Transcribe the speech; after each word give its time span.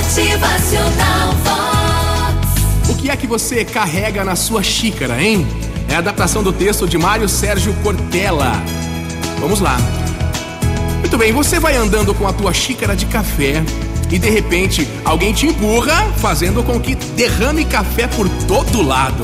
Motivacional 0.00 1.32
Vox. 1.44 2.88
O 2.88 2.94
que 2.94 3.10
é 3.10 3.16
que 3.16 3.26
você 3.26 3.66
carrega 3.66 4.24
na 4.24 4.34
sua 4.34 4.62
xícara, 4.62 5.22
hein? 5.22 5.46
É 5.90 5.94
a 5.94 5.98
adaptação 5.98 6.42
do 6.42 6.54
texto 6.54 6.88
de 6.88 6.96
Mário 6.96 7.28
Sérgio 7.28 7.74
Cortella. 7.82 8.52
Vamos 9.38 9.60
lá. 9.60 9.76
Muito 11.00 11.18
bem, 11.18 11.32
você 11.32 11.60
vai 11.60 11.76
andando 11.76 12.14
com 12.14 12.26
a 12.26 12.32
tua 12.32 12.50
xícara 12.54 12.96
de 12.96 13.04
café 13.06 13.62
e 14.10 14.18
de 14.18 14.30
repente 14.30 14.88
alguém 15.04 15.34
te 15.34 15.46
empurra, 15.46 16.10
fazendo 16.16 16.62
com 16.62 16.80
que 16.80 16.94
derrame 16.94 17.66
café 17.66 18.06
por 18.06 18.26
todo 18.48 18.80
lado. 18.80 19.22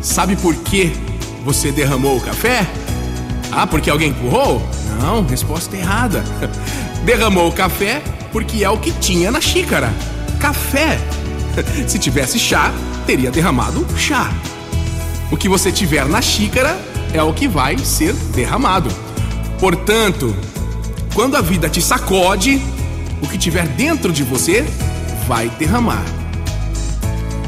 Sabe 0.00 0.36
por 0.36 0.54
que 0.54 0.96
você 1.44 1.70
derramou 1.70 2.16
o 2.16 2.20
café? 2.20 2.66
Ah, 3.52 3.66
porque 3.66 3.90
alguém 3.90 4.10
empurrou? 4.10 4.62
Não, 5.00 5.24
resposta 5.24 5.76
errada. 5.76 6.24
Derramou 7.04 7.48
o 7.48 7.52
café 7.52 8.02
porque 8.32 8.64
é 8.64 8.70
o 8.70 8.78
que 8.78 8.92
tinha 8.92 9.30
na 9.30 9.40
xícara. 9.40 9.92
Café. 10.38 10.98
Se 11.88 11.98
tivesse 11.98 12.38
chá, 12.38 12.72
teria 13.06 13.30
derramado 13.30 13.86
chá. 13.96 14.30
O 15.30 15.36
que 15.36 15.48
você 15.48 15.72
tiver 15.72 16.06
na 16.06 16.20
xícara 16.20 16.78
é 17.12 17.22
o 17.22 17.32
que 17.32 17.48
vai 17.48 17.78
ser 17.78 18.12
derramado. 18.34 18.90
Portanto, 19.58 20.36
quando 21.14 21.36
a 21.36 21.40
vida 21.40 21.68
te 21.68 21.80
sacode, 21.80 22.60
o 23.22 23.26
que 23.26 23.38
tiver 23.38 23.66
dentro 23.68 24.12
de 24.12 24.22
você 24.22 24.64
vai 25.26 25.48
derramar. 25.58 26.04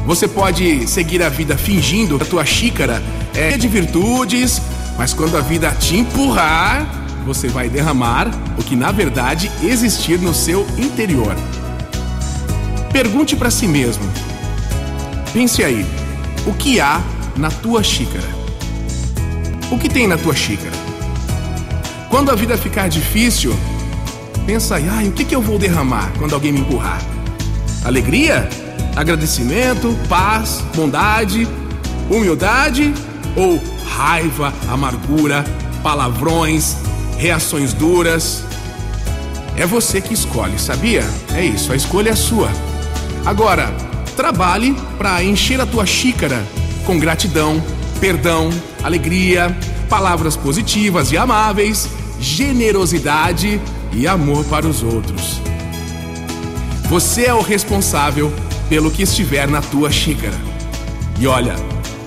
Você 0.05 0.27
pode 0.27 0.87
seguir 0.87 1.21
a 1.21 1.29
vida 1.29 1.55
fingindo 1.55 2.17
que 2.17 2.23
a 2.23 2.27
tua 2.27 2.45
xícara 2.45 3.01
é 3.35 3.55
de 3.57 3.67
virtudes, 3.67 4.59
mas 4.99 5.13
quando 5.13 5.37
a 5.37 5.39
vida 5.39 5.71
te 5.71 5.95
empurrar, 5.95 6.85
você 7.25 7.47
vai 7.47 7.69
derramar 7.69 8.27
o 8.57 8.61
que 8.61 8.75
na 8.75 8.91
verdade 8.91 9.49
existir 9.63 10.19
no 10.19 10.33
seu 10.33 10.67
interior. 10.77 11.33
Pergunte 12.91 13.33
para 13.33 13.49
si 13.49 13.65
mesmo. 13.65 14.03
Pense 15.31 15.63
aí, 15.63 15.85
o 16.45 16.53
que 16.53 16.81
há 16.81 17.01
na 17.37 17.49
tua 17.49 17.81
xícara? 17.81 18.27
O 19.71 19.79
que 19.79 19.87
tem 19.87 20.05
na 20.05 20.17
tua 20.17 20.35
xícara? 20.35 20.75
Quando 22.09 22.29
a 22.29 22.35
vida 22.35 22.57
ficar 22.57 22.89
difícil, 22.89 23.57
pensa 24.45 24.75
aí, 24.75 24.89
ai, 24.89 25.07
o 25.07 25.13
que, 25.13 25.23
que 25.23 25.33
eu 25.33 25.41
vou 25.41 25.57
derramar 25.57 26.11
quando 26.17 26.33
alguém 26.33 26.51
me 26.51 26.59
empurrar? 26.59 27.01
Alegria? 27.85 28.49
Agradecimento? 28.97 29.97
Paz? 30.09 30.61
Bondade? 30.75 31.47
Humildade? 32.09 32.93
Ou 33.37 33.78
raiva, 33.99 34.53
amargura, 34.69 35.43
palavrões, 35.83 36.77
reações 37.17 37.73
duras? 37.73 38.45
É 39.57 39.65
você 39.65 39.99
que 39.99 40.13
escolhe, 40.13 40.57
sabia? 40.57 41.03
É 41.35 41.43
isso, 41.43 41.73
a 41.73 41.75
escolha 41.75 42.11
é 42.11 42.15
sua. 42.15 42.49
Agora, 43.25 43.67
trabalhe 44.15 44.73
para 44.97 45.21
encher 45.21 45.59
a 45.59 45.65
tua 45.65 45.85
xícara 45.85 46.41
com 46.85 46.97
gratidão, 46.97 47.61
perdão, 47.99 48.49
alegria, 48.81 49.53
palavras 49.89 50.37
positivas 50.37 51.11
e 51.11 51.17
amáveis, 51.17 51.89
generosidade 52.21 53.59
e 53.91 54.07
amor 54.07 54.45
para 54.45 54.65
os 54.65 54.81
outros. 54.81 55.41
Você 56.85 57.25
é 57.25 57.33
o 57.33 57.41
responsável 57.41 58.31
pelo 58.69 58.89
que 58.89 59.03
estiver 59.03 59.47
na 59.49 59.61
tua 59.61 59.91
xícara. 59.91 60.39
E 61.19 61.27
olha, 61.27 61.55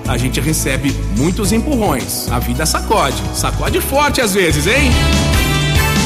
a 0.07 0.17
gente 0.17 0.41
recebe 0.41 0.95
muitos 1.17 1.53
empurrões. 1.53 2.31
A 2.31 2.39
vida 2.39 2.67
sacode, 2.67 3.23
sacode 3.35 3.81
forte 3.81 4.21
às 4.21 4.35
vezes, 4.35 4.67
hein? 4.67 4.91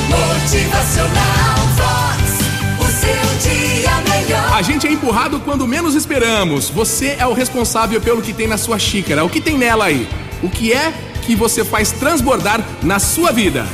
Motivacional 0.08 1.56
Vox. 1.76 2.36
O 2.80 2.84
seu 2.86 3.50
dia 3.50 3.90
melhor. 4.08 4.52
A 4.54 4.62
gente 4.62 4.86
é 4.86 4.92
empurrado 4.92 5.40
quando 5.40 5.66
menos 5.66 5.94
esperamos. 5.94 6.70
Você 6.70 7.16
é 7.18 7.26
o 7.26 7.32
responsável 7.32 8.00
pelo 8.00 8.22
que 8.22 8.32
tem 8.32 8.46
na 8.46 8.56
sua 8.56 8.78
xícara. 8.78 9.24
O 9.24 9.28
que 9.28 9.40
tem 9.40 9.58
nela 9.58 9.86
aí? 9.86 10.08
O 10.42 10.48
que 10.48 10.72
é 10.72 10.92
que 11.22 11.34
você 11.34 11.64
faz 11.64 11.90
transbordar 11.92 12.64
na 12.82 12.98
sua 12.98 13.32
vida? 13.32 13.66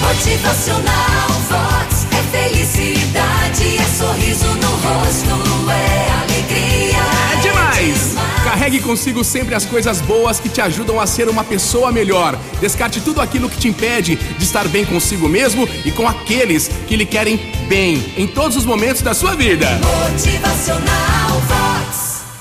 Motivacional 0.00 1.28
Vox. 1.48 2.06
É 2.12 2.22
felicidade, 2.30 3.27
Carregue 8.58 8.80
consigo 8.80 9.22
sempre 9.22 9.54
as 9.54 9.64
coisas 9.64 10.00
boas 10.00 10.40
que 10.40 10.48
te 10.48 10.60
ajudam 10.60 10.98
a 10.98 11.06
ser 11.06 11.28
uma 11.28 11.44
pessoa 11.44 11.92
melhor. 11.92 12.36
Descarte 12.60 13.00
tudo 13.00 13.20
aquilo 13.20 13.48
que 13.48 13.56
te 13.56 13.68
impede 13.68 14.16
de 14.16 14.44
estar 14.44 14.66
bem 14.66 14.84
consigo 14.84 15.28
mesmo 15.28 15.66
e 15.84 15.92
com 15.92 16.08
aqueles 16.08 16.68
que 16.88 16.96
lhe 16.96 17.06
querem 17.06 17.36
bem 17.68 18.12
em 18.16 18.26
todos 18.26 18.56
os 18.56 18.66
momentos 18.66 19.00
da 19.00 19.14
sua 19.14 19.36
vida. 19.36 19.68
Motivacional. 20.10 21.57